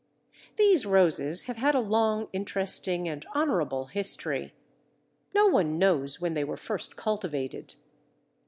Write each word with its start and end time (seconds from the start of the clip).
These 0.55 0.83
Roses 0.87 1.43
have 1.43 1.57
had 1.57 1.75
a 1.75 1.79
long, 1.79 2.27
interesting, 2.33 3.07
and 3.07 3.23
honourable 3.35 3.85
history. 3.85 4.55
No 5.35 5.45
one 5.45 5.77
knows 5.77 6.19
when 6.19 6.33
they 6.33 6.43
were 6.43 6.57
first 6.57 6.95
cultivated. 6.95 7.75